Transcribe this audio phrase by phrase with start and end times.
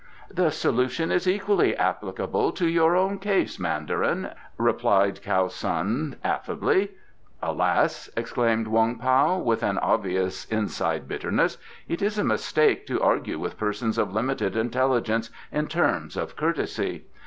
[0.31, 6.93] "The solution is equally applicable to your own case, mandarin," replied Kiau Sun affably.
[7.39, 13.37] "Alas!" exclaimed Wong Pao, with an obvious inside bitterness, "it is a mistake to argue
[13.37, 17.05] with persons of limited intelligence in terms of courtesy.